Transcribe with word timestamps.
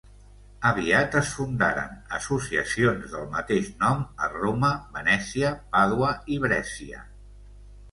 Aviat 0.69 1.17
es 1.19 1.33
fundaren 1.39 1.93
associacions 2.19 3.05
del 3.13 3.29
mateix 3.37 3.69
nom 3.85 4.01
a 4.25 4.31
Roma, 4.33 4.73
Venècia, 4.99 5.55
Pàdua 5.77 6.13
i 6.39 6.43
Brescia. 6.49 7.07